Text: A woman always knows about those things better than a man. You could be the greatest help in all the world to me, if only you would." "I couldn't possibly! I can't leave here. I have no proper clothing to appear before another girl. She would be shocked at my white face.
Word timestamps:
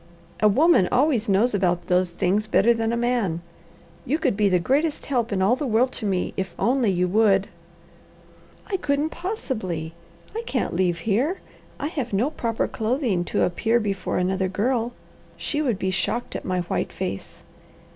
A 0.39 0.47
woman 0.47 0.89
always 0.91 1.29
knows 1.29 1.53
about 1.53 1.85
those 1.85 2.09
things 2.09 2.47
better 2.47 2.73
than 2.73 2.91
a 2.91 2.97
man. 2.97 3.43
You 4.03 4.17
could 4.17 4.35
be 4.35 4.49
the 4.49 4.57
greatest 4.57 5.05
help 5.05 5.31
in 5.31 5.43
all 5.43 5.55
the 5.55 5.67
world 5.67 5.91
to 5.91 6.07
me, 6.07 6.33
if 6.35 6.55
only 6.57 6.89
you 6.89 7.07
would." 7.07 7.47
"I 8.65 8.77
couldn't 8.77 9.09
possibly! 9.11 9.93
I 10.35 10.41
can't 10.47 10.73
leave 10.73 10.97
here. 11.05 11.39
I 11.79 11.89
have 11.89 12.13
no 12.13 12.31
proper 12.31 12.67
clothing 12.67 13.23
to 13.25 13.43
appear 13.43 13.79
before 13.79 14.17
another 14.17 14.47
girl. 14.47 14.93
She 15.37 15.61
would 15.61 15.77
be 15.77 15.91
shocked 15.91 16.35
at 16.35 16.45
my 16.45 16.61
white 16.61 16.91
face. 16.91 17.43